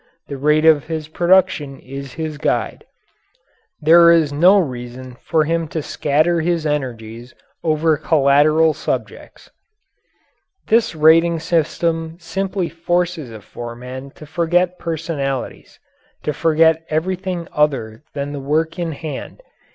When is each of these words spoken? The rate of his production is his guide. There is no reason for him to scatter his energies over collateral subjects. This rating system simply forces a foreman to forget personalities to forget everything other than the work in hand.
The 0.29 0.37
rate 0.37 0.65
of 0.65 0.85
his 0.85 1.07
production 1.09 1.79
is 1.79 2.13
his 2.13 2.39
guide. 2.39 2.85
There 3.79 4.09
is 4.11 4.33
no 4.33 4.57
reason 4.57 5.13
for 5.23 5.43
him 5.43 5.67
to 5.67 5.83
scatter 5.83 6.41
his 6.41 6.65
energies 6.65 7.35
over 7.63 7.97
collateral 7.97 8.73
subjects. 8.73 9.51
This 10.69 10.95
rating 10.95 11.37
system 11.39 12.17
simply 12.19 12.67
forces 12.67 13.29
a 13.29 13.41
foreman 13.41 14.09
to 14.15 14.25
forget 14.25 14.79
personalities 14.79 15.79
to 16.23 16.33
forget 16.33 16.83
everything 16.89 17.47
other 17.53 18.01
than 18.15 18.31
the 18.33 18.39
work 18.39 18.79
in 18.79 18.93
hand. 18.93 19.43